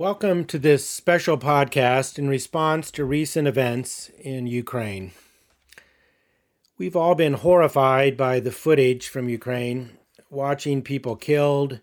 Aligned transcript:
Welcome 0.00 0.46
to 0.46 0.58
this 0.58 0.88
special 0.88 1.36
podcast 1.36 2.18
in 2.18 2.26
response 2.26 2.90
to 2.92 3.04
recent 3.04 3.46
events 3.46 4.10
in 4.18 4.46
Ukraine. 4.46 5.10
We've 6.78 6.96
all 6.96 7.14
been 7.14 7.34
horrified 7.34 8.16
by 8.16 8.40
the 8.40 8.50
footage 8.50 9.08
from 9.08 9.28
Ukraine, 9.28 9.98
watching 10.30 10.80
people 10.80 11.16
killed, 11.16 11.80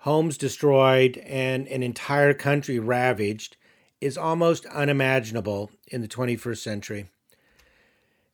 homes 0.00 0.36
destroyed, 0.36 1.16
and 1.26 1.66
an 1.68 1.82
entire 1.82 2.34
country 2.34 2.78
ravaged 2.78 3.56
is 3.98 4.18
almost 4.18 4.66
unimaginable 4.66 5.70
in 5.88 6.02
the 6.02 6.08
21st 6.08 6.58
century. 6.58 7.06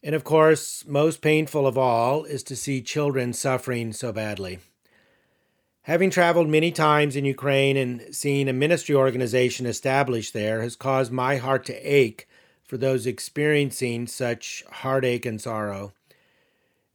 And 0.02 0.16
of 0.16 0.24
course, 0.24 0.84
most 0.88 1.22
painful 1.22 1.68
of 1.68 1.78
all 1.78 2.24
is 2.24 2.42
to 2.42 2.56
see 2.56 2.82
children 2.82 3.32
suffering 3.32 3.92
so 3.92 4.12
badly. 4.12 4.58
Having 5.84 6.10
traveled 6.10 6.48
many 6.48 6.70
times 6.70 7.16
in 7.16 7.24
Ukraine 7.24 7.76
and 7.76 8.14
seen 8.14 8.48
a 8.48 8.52
ministry 8.52 8.94
organization 8.94 9.64
established 9.64 10.34
there 10.34 10.60
has 10.60 10.76
caused 10.76 11.10
my 11.10 11.36
heart 11.36 11.64
to 11.66 11.74
ache 11.74 12.28
for 12.62 12.76
those 12.76 13.06
experiencing 13.06 14.06
such 14.06 14.62
heartache 14.70 15.24
and 15.24 15.40
sorrow. 15.40 15.92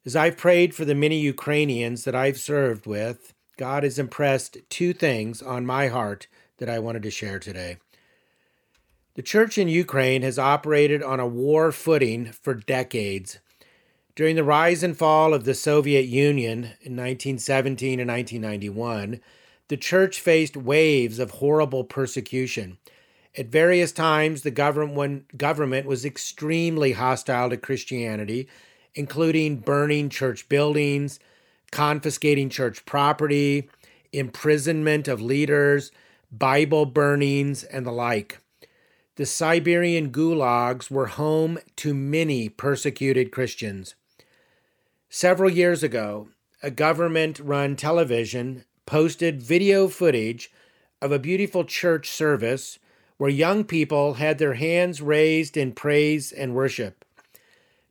As 0.06 0.16
I've 0.16 0.38
prayed 0.38 0.76
for 0.76 0.86
the 0.86 0.94
many 0.94 1.20
Ukrainians 1.20 2.04
that 2.04 2.14
I've 2.14 2.38
served 2.38 2.86
with, 2.86 3.34
God 3.58 3.84
has 3.84 3.98
impressed 3.98 4.58
two 4.70 4.94
things 4.94 5.42
on 5.42 5.66
my 5.66 5.88
heart 5.88 6.28
that 6.58 6.70
I 6.70 6.78
wanted 6.78 7.02
to 7.04 7.12
share 7.12 7.40
today. 7.40 7.78
The 9.16 9.24
church 9.24 9.58
in 9.58 9.68
Ukraine 9.68 10.22
has 10.22 10.38
operated 10.38 11.02
on 11.02 11.20
a 11.20 11.28
war 11.28 11.72
footing 11.72 12.32
for 12.32 12.54
decades. 12.54 13.40
During 14.16 14.38
the 14.38 14.46
rise 14.46 14.82
and 14.82 14.98
fall 14.98 15.34
of 15.34 15.44
the 15.44 15.54
Soviet 15.54 16.06
Union 16.06 16.60
in 16.80 16.96
1917 16.96 18.00
and 18.00 18.10
1991, 18.10 19.20
the 19.68 19.76
church 19.76 20.22
faced 20.22 20.56
waves 20.56 21.20
of 21.20 21.32
horrible 21.32 21.84
persecution. 21.84 22.78
At 23.38 23.48
various 23.48 23.92
times, 23.92 24.44
the 24.44 24.52
government, 24.52 25.86
was 25.86 26.06
extremely 26.06 26.94
hostile 26.94 27.50
to 27.50 27.58
Christianity, 27.58 28.48
including 28.94 29.58
burning 29.58 30.08
church 30.08 30.48
buildings, 30.48 31.20
confiscating 31.72 32.50
church 32.50 32.86
property, 32.86 33.70
imprisonment 34.14 35.10
of 35.10 35.22
leaders, 35.22 35.92
Bible 36.32 36.86
burnings, 36.86 37.66
and 37.66 37.86
the 37.86 37.92
like. 37.92 38.40
The 39.18 39.26
Siberian 39.26 40.10
gulags 40.14 40.90
were 40.90 41.08
home 41.08 41.60
to 41.76 41.94
many 41.94 42.48
persecuted 42.48 43.34
Christians. 43.34 43.96
Several 45.18 45.50
years 45.50 45.82
ago, 45.82 46.28
a 46.62 46.70
government 46.70 47.40
run 47.40 47.78
television 47.78 48.66
posted 48.86 49.42
video 49.42 49.88
footage 49.88 50.52
of 51.02 51.14
a 51.14 51.20
beautiful 51.20 51.64
church 51.64 52.10
service 52.10 52.80
where 53.16 53.30
young 53.30 53.64
people 53.64 54.16
had 54.16 54.40
their 54.40 54.56
hands 54.56 55.02
raised 55.02 55.56
in 55.56 55.72
praise 55.72 56.34
and 56.34 56.54
worship. 56.54 57.06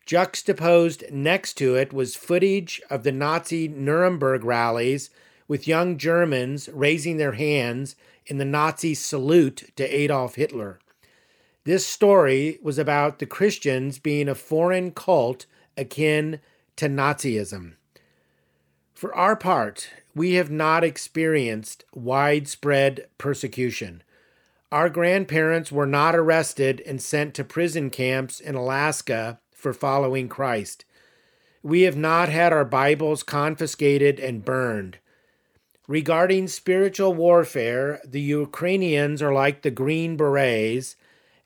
Juxtaposed 0.05 1.05
next 1.11 1.55
to 1.55 1.75
it 1.75 1.95
was 1.95 2.14
footage 2.14 2.83
of 2.91 3.05
the 3.05 3.12
Nazi 3.12 3.69
Nuremberg 3.69 4.45
rallies 4.45 5.08
with 5.48 5.67
young 5.67 5.97
Germans 5.97 6.69
raising 6.75 7.17
their 7.17 7.33
hands 7.33 7.97
in 8.27 8.36
the 8.36 8.45
Nazi 8.45 8.92
salute 8.92 9.72
to 9.77 9.84
Adolf 9.84 10.34
Hitler. 10.34 10.78
This 11.64 11.86
story 11.86 12.58
was 12.62 12.77
about 12.77 13.19
the 13.19 13.25
Christians 13.25 13.98
being 13.98 14.28
a 14.28 14.34
foreign 14.34 14.91
cult 14.91 15.47
akin 15.75 16.41
to 16.77 16.89
Nazism. 16.89 17.75
For 18.92 19.14
our 19.14 19.36
part, 19.36 19.91
we 20.14 20.34
have 20.34 20.50
not 20.50 20.84
experienced 20.84 21.84
widespread 21.94 23.08
persecution. 23.19 24.03
Our 24.70 24.89
grandparents 24.89 25.70
were 25.70 25.86
not 25.86 26.14
arrested 26.14 26.83
and 26.86 27.02
sent 27.02 27.34
to 27.34 27.45
prison 27.45 27.91
camps 27.91 28.41
in 28.41 28.55
Alaska 28.55 29.41
for 29.52 29.72
following 29.72 30.28
Christ. 30.28 30.84
We 31.62 31.83
have 31.83 31.96
not 31.96 32.29
had 32.29 32.52
our 32.52 32.64
Bibles 32.64 33.23
confiscated 33.23 34.20
and 34.20 34.45
burned. 34.45 34.98
Regarding 35.86 36.48
spiritual 36.48 37.14
warfare, 37.14 38.01
the 38.05 38.20
Ukrainians 38.20 39.20
are 39.20 39.33
like 39.33 39.62
the 39.62 39.70
Green 39.70 40.17
Berets, 40.17 40.96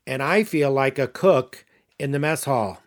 and 0.06 0.22
I 0.22 0.44
feel 0.44 0.70
like 0.70 0.98
a 0.98 1.08
cook 1.08 1.64
in 1.98 2.12
the 2.12 2.18
mess 2.18 2.44
hall. 2.44 2.82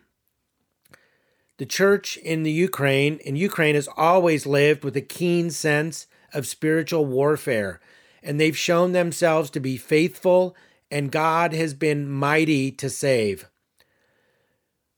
The 1.58 1.66
church 1.66 2.16
in 2.16 2.42
the 2.42 2.52
Ukraine, 2.52 3.18
in 3.18 3.36
Ukraine, 3.36 3.74
has 3.74 3.88
always 3.96 4.46
lived 4.46 4.84
with 4.84 4.96
a 4.96 5.02
keen 5.02 5.50
sense 5.50 6.06
of 6.32 6.46
spiritual 6.46 7.04
warfare, 7.04 7.80
and 8.22 8.40
they've 8.40 8.56
shown 8.56 8.92
themselves 8.92 9.50
to 9.50 9.60
be 9.60 9.76
faithful, 9.76 10.56
and 10.90 11.12
God 11.12 11.52
has 11.52 11.74
been 11.74 12.10
mighty 12.10 12.70
to 12.72 12.88
save. 12.88 13.48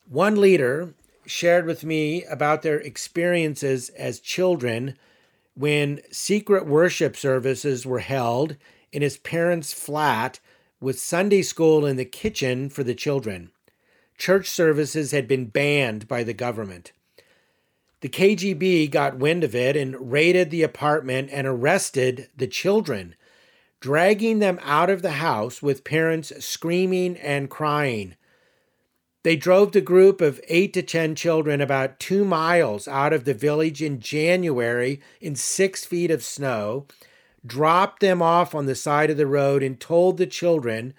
One 0.09 0.41
leader 0.41 0.95
shared 1.27 1.67
with 1.67 1.85
me 1.85 2.25
about 2.25 2.63
their 2.63 2.79
experiences 2.79 3.89
as 3.91 4.21
children 4.21 4.97
when 5.55 6.01
secret 6.11 6.67
worship 6.67 7.17
services 7.17 7.87
were 7.87 8.01
held 8.01 8.57
in 8.93 9.03
his 9.03 9.17
parents' 9.17 9.73
flat 9.73 10.41
with 10.81 10.99
Sunday 10.99 11.43
school 11.43 11.87
in 11.87 11.97
the 11.97 12.05
kitchen 12.05 12.69
for 12.69 12.85
the 12.85 12.95
children 12.95 13.51
church 14.19 14.49
services 14.49 15.11
had 15.11 15.29
been 15.29 15.47
banned 15.47 16.09
by 16.09 16.23
the 16.23 16.35
government. 16.35 16.93
The 18.01 18.09
KGB 18.09 18.91
got 18.91 19.19
wind 19.19 19.45
of 19.45 19.55
it 19.55 19.77
and 19.77 20.13
raided 20.13 20.51
the 20.51 20.63
apartment 20.63 21.31
and 21.33 21.47
arrested 21.47 22.29
the 22.37 22.47
children, 22.47 23.15
dragging 23.81 24.41
them 24.41 24.59
out 24.63 24.91
of 24.91 25.03
the 25.03 25.13
house 25.13 25.63
with 25.63 25.85
parents 25.85 26.33
screaming 26.45 27.17
and 27.17 27.49
crying. 27.49 28.17
They 29.23 29.37
drove 29.37 29.73
the 29.73 29.81
group 29.81 30.21
of 30.21 30.39
eight 30.49 30.75
to 30.75 30.83
10 30.83 31.15
children 31.15 31.63
about 31.63 31.99
two 31.99 32.27
miles 32.27 32.87
out 32.87 33.15
of 33.15 33.25
the 33.25 33.33
village 33.33 33.83
in 33.83 33.99
January 33.99 35.01
in 35.19 35.35
six 35.35 35.87
feet 35.87 36.11
of 36.11 36.23
snow, 36.23 36.87
dropped 37.45 38.01
them 38.01 38.21
off 38.21 38.55
on 38.55 38.67
the 38.67 38.75
side 38.75 39.09
of 39.09 39.17
the 39.17 39.27
road, 39.27 39.63
and 39.63 39.81
told 39.81 40.19
the 40.19 40.27
children 40.27 40.93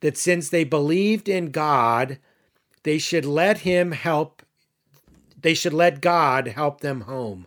that 0.00 0.16
since 0.16 0.48
they 0.48 0.64
believed 0.64 1.28
in 1.28 1.50
God, 1.50 2.18
they 2.82 2.98
should 2.98 3.24
let 3.24 3.58
him 3.58 3.92
help 3.92 4.42
they 5.42 5.54
should 5.54 5.72
let 5.72 6.00
God 6.00 6.48
help 6.48 6.80
them 6.80 7.02
home. 7.02 7.46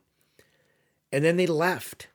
And 1.11 1.23
then 1.23 1.37
they 1.37 1.45
left. 1.45 2.07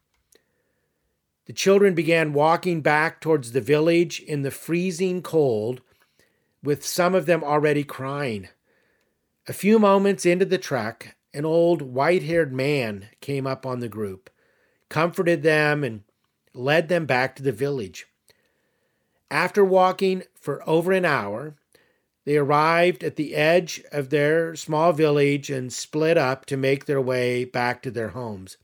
The 1.47 1.53
children 1.53 1.95
began 1.95 2.33
walking 2.33 2.81
back 2.81 3.21
towards 3.21 3.53
the 3.53 3.61
village 3.61 4.21
in 4.21 4.43
the 4.43 4.51
freezing 4.51 5.23
cold, 5.23 5.81
with 6.63 6.85
some 6.85 7.15
of 7.15 7.27
them 7.27 7.45
already 7.45 7.85
crying. 7.85 8.49
A 9.47 9.53
few 9.53 9.79
moments 9.79 10.27
into 10.27 10.45
the 10.45 10.59
trek, 10.59 11.17
an 11.33 11.45
old 11.45 11.81
white 11.81 12.25
haired 12.25 12.53
man 12.53 13.09
came 13.21 13.47
up 13.47 13.65
on 13.65 13.79
the 13.79 13.89
group, 13.89 14.29
comforted 14.89 15.43
them, 15.43 15.85
and 15.85 16.03
led 16.53 16.89
them 16.89 17.07
back 17.07 17.37
to 17.37 17.43
the 17.43 17.53
village. 17.53 18.07
After 19.31 19.65
walking 19.65 20.25
for 20.35 20.69
over 20.69 20.93
an 20.93 21.05
hour, 21.05 21.55
they 22.29 22.37
arrived 22.37 23.03
at 23.03 23.17
the 23.17 23.35
edge 23.35 23.83
of 23.91 24.11
their 24.11 24.55
small 24.55 24.93
village 24.93 25.49
and 25.49 25.73
split 25.73 26.19
up 26.19 26.45
to 26.45 26.59
make 26.59 26.85
their 26.85 27.01
way 27.01 27.43
back 27.43 27.81
to 27.81 27.91
their 27.91 28.11
homes. 28.11 28.59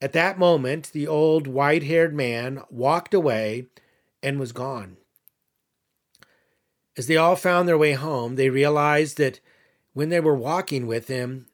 At 0.00 0.12
that 0.14 0.40
moment, 0.40 0.90
the 0.90 1.06
old 1.06 1.46
white 1.46 1.84
haired 1.84 2.12
man 2.12 2.62
walked 2.68 3.14
away 3.14 3.68
and 4.24 4.40
was 4.40 4.50
gone. 4.50 4.96
As 6.96 7.06
they 7.06 7.16
all 7.16 7.36
found 7.36 7.68
their 7.68 7.78
way 7.78 7.92
home, 7.92 8.34
they 8.34 8.50
realized 8.50 9.18
that 9.18 9.38
when 9.92 10.08
they 10.08 10.18
were 10.18 10.34
walking 10.34 10.88
with 10.88 11.06
him, 11.06 11.46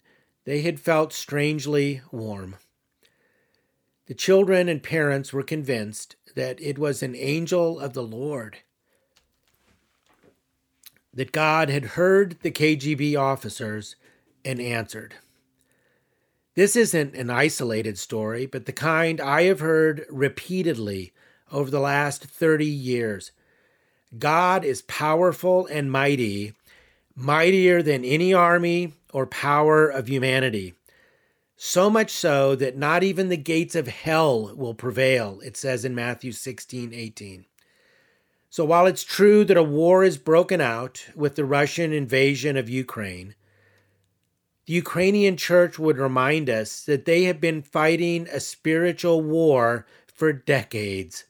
they 0.46 0.62
had 0.62 0.80
felt 0.80 1.12
strangely 1.12 2.00
warm. 2.10 2.56
The 4.06 4.14
children 4.14 4.70
and 4.70 4.82
parents 4.82 5.34
were 5.34 5.42
convinced 5.42 6.16
that 6.34 6.58
it 6.62 6.78
was 6.78 7.02
an 7.02 7.14
angel 7.14 7.78
of 7.78 7.92
the 7.92 8.02
Lord 8.02 8.60
that 11.12 11.32
God 11.32 11.68
had 11.68 11.84
heard 11.84 12.38
the 12.42 12.50
KGB 12.50 13.18
officers 13.18 13.96
and 14.44 14.60
answered. 14.60 15.14
This 16.54 16.76
isn't 16.76 17.14
an 17.14 17.30
isolated 17.30 17.98
story, 17.98 18.46
but 18.46 18.66
the 18.66 18.72
kind 18.72 19.20
I 19.20 19.44
have 19.44 19.60
heard 19.60 20.04
repeatedly 20.10 21.12
over 21.50 21.70
the 21.70 21.80
last 21.80 22.24
30 22.24 22.66
years. 22.66 23.32
God 24.18 24.64
is 24.64 24.82
powerful 24.82 25.66
and 25.66 25.90
mighty, 25.90 26.52
mightier 27.14 27.82
than 27.82 28.04
any 28.04 28.34
army 28.34 28.94
or 29.12 29.26
power 29.26 29.88
of 29.88 30.08
humanity. 30.08 30.74
So 31.56 31.90
much 31.90 32.10
so 32.10 32.56
that 32.56 32.76
not 32.76 33.02
even 33.02 33.28
the 33.28 33.36
gates 33.36 33.74
of 33.74 33.86
hell 33.86 34.54
will 34.56 34.74
prevail, 34.74 35.40
it 35.44 35.56
says 35.56 35.84
in 35.84 35.94
Matthew 35.94 36.32
16 36.32 36.92
18. 36.92 37.44
So 38.50 38.64
while 38.64 38.86
it's 38.86 39.04
true 39.04 39.44
that 39.44 39.56
a 39.56 39.62
war 39.62 40.02
is 40.02 40.18
broken 40.18 40.60
out 40.60 41.06
with 41.14 41.36
the 41.36 41.44
Russian 41.44 41.92
invasion 41.92 42.56
of 42.56 42.68
Ukraine, 42.68 43.36
the 44.66 44.72
Ukrainian 44.72 45.36
church 45.36 45.78
would 45.78 45.98
remind 45.98 46.50
us 46.50 46.82
that 46.82 47.04
they 47.04 47.24
have 47.24 47.40
been 47.40 47.62
fighting 47.62 48.26
a 48.26 48.40
spiritual 48.40 49.22
war 49.22 49.86
for 50.12 50.32
decades. 50.32 51.24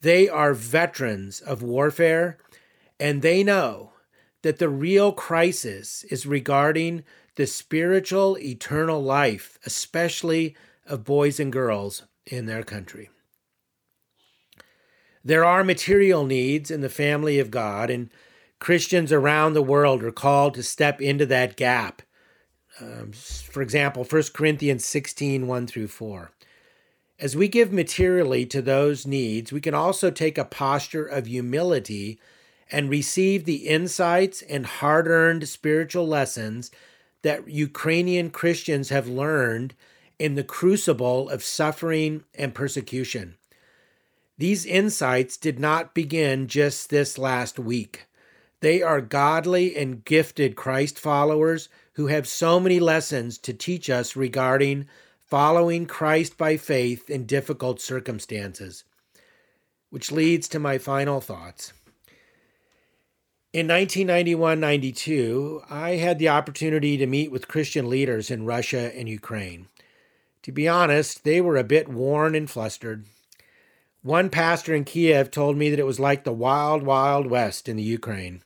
They 0.00 0.28
are 0.28 0.54
veterans 0.54 1.40
of 1.40 1.62
warfare, 1.62 2.36
and 2.98 3.22
they 3.22 3.44
know 3.44 3.92
that 4.42 4.58
the 4.58 4.68
real 4.68 5.12
crisis 5.12 6.02
is 6.10 6.26
regarding 6.26 7.04
the 7.36 7.46
spiritual 7.46 8.36
eternal 8.38 9.00
life, 9.00 9.56
especially 9.64 10.56
of 10.84 11.04
boys 11.04 11.38
and 11.38 11.52
girls 11.52 12.02
in 12.26 12.46
their 12.46 12.64
country. 12.64 13.08
There 15.24 15.44
are 15.44 15.64
material 15.64 16.26
needs 16.26 16.70
in 16.70 16.82
the 16.82 16.90
family 16.90 17.38
of 17.38 17.50
God, 17.50 17.88
and 17.88 18.10
Christians 18.58 19.10
around 19.10 19.54
the 19.54 19.62
world 19.62 20.04
are 20.04 20.12
called 20.12 20.54
to 20.54 20.62
step 20.62 21.00
into 21.00 21.24
that 21.26 21.56
gap. 21.56 22.02
Um, 22.80 23.12
for 23.12 23.62
example, 23.62 24.04
1 24.04 24.22
Corinthians 24.34 24.84
16 24.84 25.46
1 25.46 25.66
through 25.66 25.88
4. 25.88 26.30
As 27.18 27.36
we 27.36 27.48
give 27.48 27.72
materially 27.72 28.44
to 28.46 28.60
those 28.60 29.06
needs, 29.06 29.52
we 29.52 29.60
can 29.60 29.74
also 29.74 30.10
take 30.10 30.36
a 30.36 30.44
posture 30.44 31.06
of 31.06 31.26
humility 31.26 32.18
and 32.70 32.90
receive 32.90 33.44
the 33.44 33.68
insights 33.68 34.42
and 34.42 34.66
hard 34.66 35.06
earned 35.06 35.48
spiritual 35.48 36.06
lessons 36.06 36.70
that 37.22 37.48
Ukrainian 37.48 38.30
Christians 38.30 38.88
have 38.88 39.06
learned 39.06 39.74
in 40.18 40.34
the 40.34 40.44
crucible 40.44 41.30
of 41.30 41.44
suffering 41.44 42.24
and 42.34 42.54
persecution. 42.54 43.36
These 44.36 44.66
insights 44.66 45.36
did 45.36 45.60
not 45.60 45.94
begin 45.94 46.48
just 46.48 46.90
this 46.90 47.18
last 47.18 47.58
week. 47.58 48.06
They 48.60 48.82
are 48.82 49.00
godly 49.00 49.76
and 49.76 50.04
gifted 50.04 50.56
Christ 50.56 50.98
followers 50.98 51.68
who 51.92 52.08
have 52.08 52.26
so 52.26 52.58
many 52.58 52.80
lessons 52.80 53.38
to 53.38 53.52
teach 53.52 53.88
us 53.88 54.16
regarding 54.16 54.86
following 55.24 55.86
Christ 55.86 56.36
by 56.36 56.56
faith 56.56 57.08
in 57.08 57.26
difficult 57.26 57.80
circumstances. 57.80 58.84
Which 59.90 60.10
leads 60.10 60.48
to 60.48 60.58
my 60.58 60.78
final 60.78 61.20
thoughts. 61.20 61.72
In 63.52 63.68
1991 63.68 64.58
92, 64.58 65.62
I 65.70 65.90
had 65.90 66.18
the 66.18 66.28
opportunity 66.28 66.96
to 66.96 67.06
meet 67.06 67.30
with 67.30 67.46
Christian 67.46 67.88
leaders 67.88 68.28
in 68.28 68.46
Russia 68.46 68.90
and 68.96 69.08
Ukraine. 69.08 69.68
To 70.42 70.50
be 70.50 70.66
honest, 70.66 71.22
they 71.22 71.40
were 71.40 71.56
a 71.56 71.62
bit 71.62 71.88
worn 71.88 72.34
and 72.34 72.50
flustered. 72.50 73.06
One 74.04 74.28
pastor 74.28 74.74
in 74.74 74.84
Kiev 74.84 75.30
told 75.30 75.56
me 75.56 75.70
that 75.70 75.78
it 75.78 75.86
was 75.86 75.98
like 75.98 76.24
the 76.24 76.32
wild, 76.32 76.82
wild 76.82 77.26
west 77.26 77.70
in 77.70 77.76
the 77.76 77.82
Ukraine. 77.82 78.42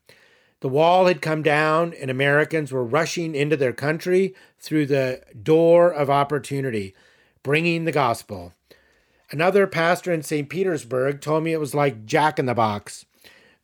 The 0.61 0.69
wall 0.69 1.07
had 1.07 1.21
come 1.21 1.43
down, 1.43 1.93
and 1.95 2.13
Americans 2.13 2.71
were 2.71 2.85
rushing 2.85 3.35
into 3.35 3.57
their 3.57 3.73
country 3.73 4.37
through 4.61 4.87
the 4.87 5.21
door 5.43 5.93
of 5.93 6.09
opportunity, 6.09 6.95
bringing 7.43 7.87
the 7.87 7.93
gospel. 7.93 8.53
Another 9.33 9.67
pastor 9.67 10.13
in 10.13 10.23
St. 10.23 10.49
Petersburg 10.49 11.21
told 11.21 11.43
me 11.43 11.53
it 11.53 11.59
was 11.59 11.75
like 11.75 12.07
Jack 12.07 12.39
in 12.39 12.47
the 12.47 12.55
Box 12.55 13.05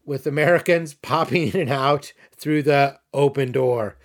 with 0.04 0.26
Americans 0.26 0.94
popping 1.00 1.52
in 1.52 1.60
and 1.60 1.70
out 1.70 2.12
through 2.34 2.64
the 2.64 2.98
open 3.12 3.52
door. 3.52 3.96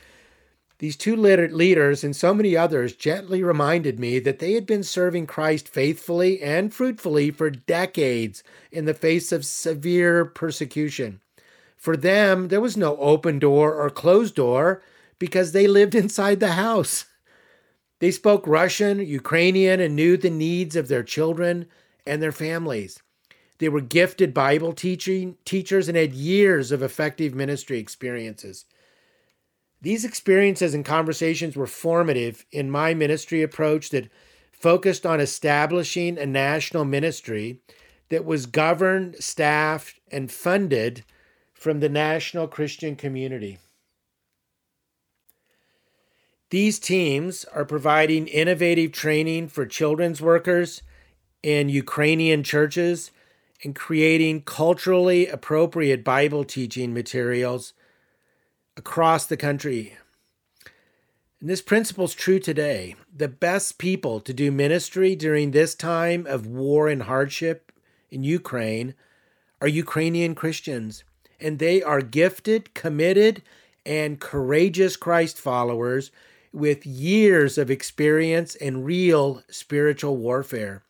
These 0.80 0.96
two 0.96 1.18
leaders 1.18 2.06
and 2.06 2.16
so 2.16 2.34
many 2.34 2.56
others 2.56 2.96
gently 2.96 3.44
reminded 3.44 4.00
me 4.00 4.18
that 4.20 4.40
they 4.40 4.54
had 4.54 4.66
been 4.66 4.84
serving 4.84 5.28
Christ 5.28 5.68
faithfully 5.68 6.42
and 6.42 6.74
fruitfully 6.74 7.32
for 7.32 7.50
decades 7.50 8.44
in 8.72 8.86
the 8.86 8.94
face 8.94 9.34
of 9.34 9.46
severe 9.46 10.24
persecution. 10.24 11.20
For 11.76 11.98
them, 11.98 12.48
there 12.48 12.62
was 12.62 12.78
no 12.78 12.96
open 12.98 13.40
door 13.40 13.76
or 13.76 13.90
closed 13.90 14.36
door 14.36 14.82
because 15.20 15.52
they 15.52 15.68
lived 15.68 15.96
inside 15.96 16.40
the 16.40 16.54
house. 16.54 17.06
They 18.00 18.12
spoke 18.12 18.48
Russian, 18.48 19.00
Ukrainian, 19.00 19.82
and 19.82 19.98
knew 19.98 20.16
the 20.16 20.30
needs 20.30 20.78
of 20.78 20.88
their 20.88 21.04
children 21.04 21.66
and 22.06 22.22
their 22.22 22.32
families. 22.32 23.02
They 23.58 23.68
were 23.68 23.82
gifted 23.82 24.34
Bible 24.34 24.72
teaching 24.72 25.36
teachers 25.44 25.90
and 25.90 25.98
had 25.98 26.14
years 26.14 26.72
of 26.72 26.82
effective 26.82 27.36
ministry 27.36 27.80
experiences. 27.80 28.64
These 29.82 30.04
experiences 30.04 30.74
and 30.74 30.84
conversations 30.84 31.56
were 31.56 31.68
formative 31.68 32.46
in 32.52 32.70
my 32.70 32.94
ministry 32.94 33.42
approach 33.42 33.90
that 33.92 34.10
focused 34.52 35.06
on 35.06 35.22
establishing 35.22 36.18
a 36.18 36.26
national 36.26 36.84
ministry 36.84 37.62
that 38.10 38.26
was 38.26 38.46
governed, 38.46 39.16
staffed, 39.20 40.00
and 40.12 40.32
funded 40.32 41.06
from 41.54 41.80
the 41.80 41.90
national 41.90 42.48
Christian 42.48 42.96
community. 42.96 43.60
These 46.50 46.80
teams 46.80 47.46
are 47.46 47.64
providing 47.64 48.28
innovative 48.28 48.92
training 48.92 49.50
for 49.50 49.66
children's 49.66 50.20
workers 50.20 50.82
in 51.44 51.70
Ukrainian 51.70 52.44
churches 52.44 53.12
and 53.64 53.76
creating 53.76 54.42
culturally 54.42 55.28
appropriate 55.28 56.04
Bible 56.04 56.44
teaching 56.44 56.94
materials 56.94 57.74
across 58.80 59.26
the 59.26 59.36
country. 59.36 59.98
And 61.42 61.50
this 61.50 61.62
principle 61.62 62.06
is 62.06 62.14
true 62.14 62.40
today. 62.40 62.96
The 63.14 63.28
best 63.28 63.78
people 63.78 64.22
to 64.22 64.34
do 64.34 64.54
ministry 64.54 65.18
during 65.18 65.52
this 65.52 65.76
time 65.76 66.26
of 66.26 66.48
war 66.48 66.88
and 66.88 67.04
hardship 67.04 67.74
in 68.10 68.24
Ukraine 68.24 68.96
are 69.62 69.68
Ukrainian 69.68 70.34
Christians, 70.34 71.04
and 71.42 71.60
they 71.60 71.84
are 71.84 72.02
gifted, 72.02 72.74
committed, 72.74 73.44
and 73.86 74.22
courageous 74.22 74.96
Christ 74.96 75.38
followers 75.38 76.10
with 76.54 76.86
years 76.86 77.58
of 77.58 77.70
experience 77.70 78.56
in 78.56 78.86
real 78.86 79.44
spiritual 79.50 80.16
warfare. 80.16 80.84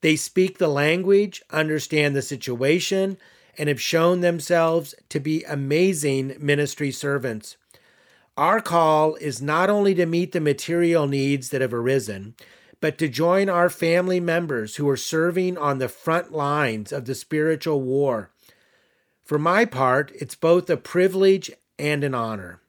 They 0.00 0.16
speak 0.16 0.56
the 0.56 0.68
language, 0.68 1.42
understand 1.50 2.16
the 2.16 2.22
situation, 2.22 3.18
and 3.58 3.68
have 3.68 3.80
shown 3.80 4.20
themselves 4.20 4.94
to 5.08 5.18
be 5.20 5.42
amazing 5.44 6.36
ministry 6.38 6.90
servants. 6.92 7.56
Our 8.36 8.60
call 8.60 9.16
is 9.16 9.42
not 9.42 9.68
only 9.68 9.94
to 9.96 10.06
meet 10.06 10.30
the 10.30 10.40
material 10.40 11.08
needs 11.08 11.48
that 11.48 11.60
have 11.60 11.74
arisen, 11.74 12.36
but 12.80 12.96
to 12.98 13.08
join 13.08 13.48
our 13.48 13.68
family 13.68 14.20
members 14.20 14.76
who 14.76 14.88
are 14.88 14.96
serving 14.96 15.58
on 15.58 15.78
the 15.78 15.88
front 15.88 16.32
lines 16.32 16.92
of 16.92 17.06
the 17.06 17.16
spiritual 17.16 17.82
war. 17.82 18.30
For 19.24 19.38
my 19.38 19.64
part, 19.64 20.12
it's 20.14 20.36
both 20.36 20.70
a 20.70 20.76
privilege 20.76 21.50
and 21.78 22.04
an 22.04 22.14
honor. 22.14 22.60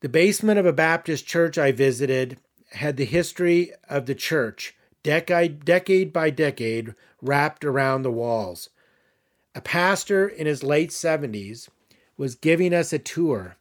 The 0.00 0.08
basement 0.08 0.58
of 0.58 0.66
a 0.66 0.72
Baptist 0.72 1.26
church 1.26 1.56
I 1.56 1.70
visited 1.72 2.38
had 2.72 2.96
the 2.96 3.04
history 3.04 3.72
of 3.88 4.06
the 4.06 4.14
church 4.14 4.74
decade, 5.02 6.12
by 6.12 6.30
decade, 6.30 6.94
wrapped 7.22 7.64
around 7.64 8.02
the 8.02 8.10
walls. 8.10 8.68
A 9.54 9.60
pastor 9.60 10.28
in 10.28 10.46
his 10.46 10.62
late 10.62 10.90
70s 10.90 11.68
was 12.16 12.34
giving 12.34 12.74
us 12.74 12.92
a 12.92 12.98
tour. 12.98 13.56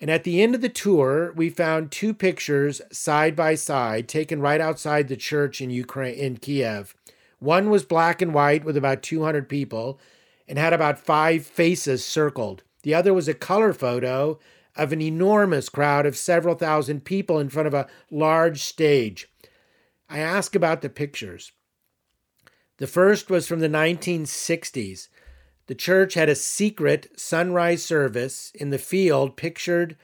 And 0.00 0.10
at 0.10 0.24
the 0.24 0.40
end 0.42 0.54
of 0.54 0.60
the 0.60 0.68
tour, 0.68 1.32
we 1.34 1.50
found 1.50 1.90
two 1.90 2.14
pictures 2.14 2.80
side 2.92 3.34
by 3.34 3.54
side 3.56 4.08
taken 4.08 4.40
right 4.40 4.60
outside 4.60 5.08
the 5.08 5.16
church 5.16 5.60
in 5.60 5.70
Ukraine 5.70 6.14
in 6.14 6.36
Kiev. 6.36 6.94
One 7.40 7.70
was 7.70 7.84
black 7.84 8.22
and 8.22 8.32
white 8.32 8.64
with 8.64 8.76
about 8.76 9.02
200 9.02 9.48
people 9.48 9.98
and 10.46 10.58
had 10.58 10.72
about 10.72 10.98
5 10.98 11.44
faces 11.44 12.04
circled. 12.04 12.62
The 12.82 12.94
other 12.94 13.12
was 13.12 13.28
a 13.28 13.34
color 13.34 13.72
photo 13.72 14.38
of 14.76 14.92
an 14.92 15.02
enormous 15.02 15.68
crowd 15.68 16.06
of 16.06 16.16
several 16.16 16.54
thousand 16.54 17.04
people 17.04 17.40
in 17.40 17.48
front 17.48 17.66
of 17.66 17.74
a 17.74 17.88
large 18.10 18.62
stage. 18.62 19.28
I 20.08 20.20
ask 20.20 20.54
about 20.54 20.80
the 20.80 20.88
pictures. 20.88 21.52
The 22.78 22.86
first 22.86 23.28
was 23.28 23.46
from 23.46 23.60
the 23.60 23.68
1960s. 23.68 25.08
The 25.66 25.74
church 25.74 26.14
had 26.14 26.28
a 26.28 26.34
secret 26.34 27.08
sunrise 27.18 27.84
service 27.84 28.50
in 28.54 28.70
the 28.70 28.78
field 28.78 29.36
pictured 29.36 29.96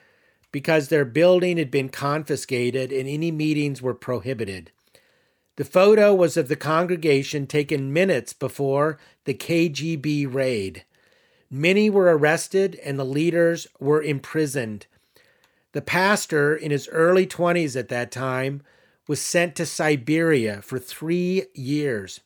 because 0.52 0.88
their 0.88 1.04
building 1.04 1.57
had 1.57 1.71
been 1.71 1.88
confiscated 1.88 2.93
and 2.93 3.09
any 3.09 3.31
meetings 3.31 3.81
were 3.81 3.95
prohibited. 3.95 4.71
The 5.57 5.64
photo 5.64 6.12
was 6.12 6.37
of 6.37 6.49
the 6.49 6.57
congregation 6.57 7.47
taken 7.47 7.93
minutes 7.93 8.33
before 8.33 8.99
the 9.25 9.35
KGB 9.35 10.33
raid. 10.33 10.85
Many 11.49 11.88
were 11.88 12.16
arrested 12.16 12.78
and 12.85 12.99
the 12.99 13.04
leaders 13.04 13.69
were 13.78 14.02
imprisoned. 14.02 14.87
The 15.73 15.83
pastor, 15.83 16.57
in 16.57 16.73
his 16.73 16.88
early 16.88 17.26
20s 17.26 17.76
at 17.76 17.88
that 17.88 18.11
time, 18.11 18.62
was 19.07 19.21
sent 19.21 19.54
to 19.57 19.66
Siberia 19.66 20.61
for 20.62 20.81
three 20.81 21.47
years. 21.54 22.21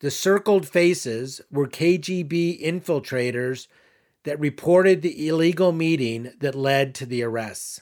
The 0.00 0.10
circled 0.10 0.68
faces 0.68 1.40
were 1.50 1.66
KGB 1.66 2.62
infiltrators 2.62 3.66
that 4.24 4.38
reported 4.38 5.02
the 5.02 5.28
illegal 5.28 5.72
meeting 5.72 6.32
that 6.38 6.54
led 6.54 6.94
to 6.96 7.06
the 7.06 7.22
arrests. 7.22 7.80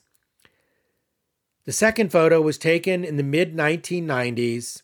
The 1.67 1.73
second 1.73 2.13
photo 2.13 2.41
was 2.41 2.59
taken 2.59 3.05
in 3.05 3.17
the 3.17 3.23
mid 3.23 3.55
1990s. 3.55 4.83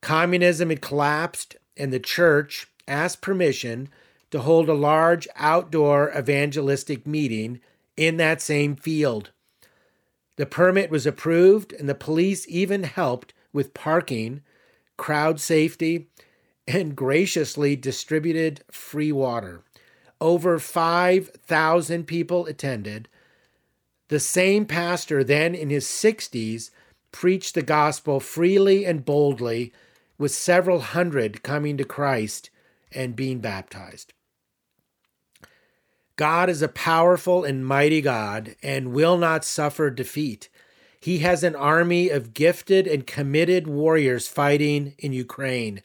Communism 0.00 0.70
had 0.70 0.80
collapsed, 0.80 1.56
and 1.76 1.92
the 1.92 2.00
church 2.00 2.68
asked 2.86 3.20
permission 3.20 3.88
to 4.30 4.40
hold 4.40 4.68
a 4.68 4.74
large 4.74 5.26
outdoor 5.36 6.12
evangelistic 6.16 7.06
meeting 7.06 7.60
in 7.96 8.16
that 8.16 8.40
same 8.40 8.76
field. 8.76 9.30
The 10.36 10.46
permit 10.46 10.90
was 10.90 11.04
approved, 11.04 11.72
and 11.72 11.88
the 11.88 11.94
police 11.94 12.46
even 12.48 12.84
helped 12.84 13.34
with 13.52 13.74
parking, 13.74 14.42
crowd 14.96 15.40
safety, 15.40 16.06
and 16.68 16.94
graciously 16.94 17.74
distributed 17.74 18.62
free 18.70 19.10
water. 19.10 19.62
Over 20.20 20.58
5,000 20.58 22.04
people 22.06 22.44
attended. 22.46 23.08
The 24.08 24.20
same 24.20 24.66
pastor, 24.66 25.24
then 25.24 25.54
in 25.54 25.70
his 25.70 25.86
60s, 25.86 26.70
preached 27.10 27.54
the 27.54 27.62
gospel 27.62 28.20
freely 28.20 28.84
and 28.84 29.04
boldly, 29.04 29.72
with 30.18 30.32
several 30.32 30.80
hundred 30.80 31.42
coming 31.42 31.76
to 31.78 31.84
Christ 31.84 32.50
and 32.92 33.16
being 33.16 33.38
baptized. 33.38 34.12
God 36.16 36.50
is 36.50 36.60
a 36.60 36.68
powerful 36.68 37.44
and 37.44 37.64
mighty 37.64 38.00
God 38.00 38.56
and 38.62 38.92
will 38.92 39.16
not 39.16 39.44
suffer 39.44 39.88
defeat. 39.88 40.48
He 41.00 41.18
has 41.18 41.44
an 41.44 41.54
army 41.54 42.08
of 42.08 42.34
gifted 42.34 42.88
and 42.88 43.06
committed 43.06 43.68
warriors 43.68 44.26
fighting 44.26 44.94
in 44.98 45.12
Ukraine, 45.12 45.82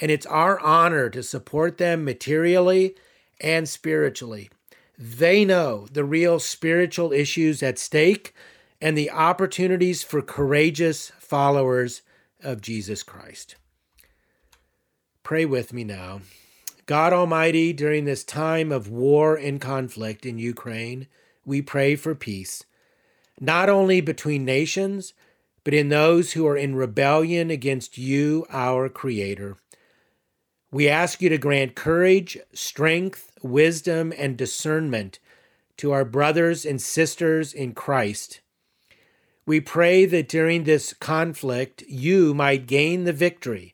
and 0.00 0.10
it's 0.10 0.26
our 0.26 0.58
honor 0.60 1.08
to 1.10 1.22
support 1.22 1.78
them 1.78 2.04
materially 2.04 2.94
and 3.40 3.68
spiritually. 3.68 4.50
They 4.98 5.44
know 5.44 5.86
the 5.90 6.04
real 6.04 6.38
spiritual 6.38 7.12
issues 7.12 7.62
at 7.62 7.78
stake 7.78 8.34
and 8.80 8.96
the 8.96 9.10
opportunities 9.10 10.02
for 10.02 10.22
courageous 10.22 11.10
followers 11.18 12.02
of 12.42 12.60
Jesus 12.60 13.02
Christ. 13.02 13.56
Pray 15.22 15.44
with 15.46 15.72
me 15.72 15.84
now. 15.84 16.20
God 16.86 17.14
Almighty, 17.14 17.72
during 17.72 18.04
this 18.04 18.24
time 18.24 18.70
of 18.70 18.90
war 18.90 19.36
and 19.36 19.58
conflict 19.58 20.26
in 20.26 20.38
Ukraine, 20.38 21.06
we 21.46 21.62
pray 21.62 21.96
for 21.96 22.14
peace, 22.14 22.64
not 23.40 23.70
only 23.70 24.02
between 24.02 24.44
nations, 24.44 25.14
but 25.64 25.72
in 25.72 25.88
those 25.88 26.32
who 26.32 26.46
are 26.46 26.58
in 26.58 26.74
rebellion 26.74 27.50
against 27.50 27.96
you, 27.96 28.46
our 28.50 28.90
Creator. 28.90 29.56
We 30.74 30.88
ask 30.88 31.22
you 31.22 31.28
to 31.28 31.38
grant 31.38 31.76
courage, 31.76 32.36
strength, 32.52 33.30
wisdom, 33.40 34.12
and 34.18 34.36
discernment 34.36 35.20
to 35.76 35.92
our 35.92 36.04
brothers 36.04 36.66
and 36.66 36.82
sisters 36.82 37.52
in 37.52 37.74
Christ. 37.74 38.40
We 39.46 39.60
pray 39.60 40.04
that 40.04 40.28
during 40.28 40.64
this 40.64 40.92
conflict, 40.92 41.84
you 41.86 42.34
might 42.34 42.66
gain 42.66 43.04
the 43.04 43.12
victory 43.12 43.72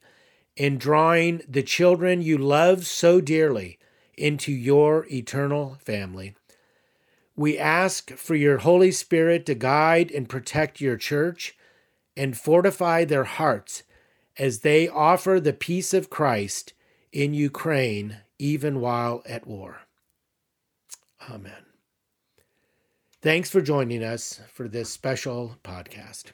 in 0.56 0.76
drawing 0.76 1.40
the 1.48 1.62
children 1.62 2.20
you 2.20 2.36
love 2.36 2.86
so 2.86 3.22
dearly 3.22 3.78
into 4.18 4.52
your 4.52 5.06
eternal 5.10 5.78
family. 5.82 6.34
We 7.34 7.56
ask 7.56 8.10
for 8.10 8.34
your 8.34 8.58
Holy 8.58 8.92
Spirit 8.92 9.46
to 9.46 9.54
guide 9.54 10.10
and 10.10 10.28
protect 10.28 10.82
your 10.82 10.98
church 10.98 11.56
and 12.14 12.36
fortify 12.36 13.06
their 13.06 13.24
hearts 13.24 13.84
as 14.38 14.58
they 14.58 14.86
offer 14.86 15.40
the 15.40 15.54
peace 15.54 15.94
of 15.94 16.10
Christ 16.10 16.74
in 17.12 17.34
Ukraine, 17.34 18.18
even 18.38 18.80
while 18.80 19.22
at 19.26 19.46
war. 19.46 19.82
Amen. 21.28 21.64
Thanks 23.22 23.50
for 23.50 23.60
joining 23.60 24.02
us 24.02 24.40
for 24.52 24.68
this 24.68 24.88
special 24.90 25.56
podcast. 25.62 26.32